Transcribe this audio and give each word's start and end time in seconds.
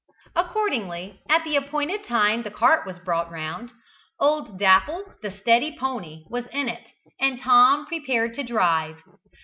Accordingly, 0.35 1.19
at 1.29 1.43
the 1.43 1.55
appointed 1.55 2.03
time 2.03 2.41
the 2.41 2.49
cart 2.49 2.87
was 2.87 2.97
brought 2.97 3.29
round, 3.29 3.71
old 4.19 4.57
Dapple, 4.57 5.03
the 5.21 5.29
steady 5.29 5.77
pony, 5.77 6.23
was 6.27 6.45
in 6.51 6.67
it, 6.67 6.89
and 7.19 7.39
Tom 7.39 7.85
prepared 7.85 8.33
to 8.33 8.43
drive. 8.43 9.03